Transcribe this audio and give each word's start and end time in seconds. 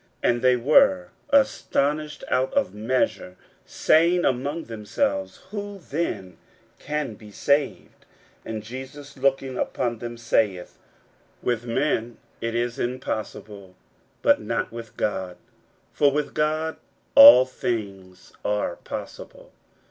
41:010:026 0.23 0.31
And 0.33 0.41
they 0.41 0.55
were 0.55 1.09
astonished 1.29 2.23
out 2.29 2.51
of 2.55 2.73
measure, 2.73 3.35
saying 3.67 4.25
among 4.25 4.63
themselves, 4.63 5.43
Who 5.51 5.77
then 5.77 6.37
can 6.79 7.13
be 7.13 7.29
saved? 7.29 8.05
41:010:027 8.43 8.47
And 8.47 8.63
Jesus 8.63 9.15
looking 9.17 9.59
upon 9.59 9.99
them 9.99 10.17
saith, 10.17 10.79
With 11.43 11.67
men 11.67 12.17
it 12.41 12.55
is 12.55 12.79
impossible, 12.79 13.75
but 14.23 14.41
not 14.41 14.71
with 14.71 14.97
God: 14.97 15.37
for 15.93 16.11
with 16.11 16.33
God 16.33 16.77
all 17.13 17.45
things 17.45 18.33
are 18.43 18.77
possible. 18.77 19.51